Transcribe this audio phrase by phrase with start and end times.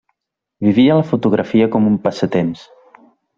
[0.67, 2.65] Vivia la fotografia com un passatemps.